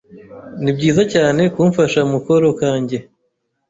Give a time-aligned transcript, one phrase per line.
[0.63, 2.97] Nibyiza cyane kumfasha mukoro kanjye.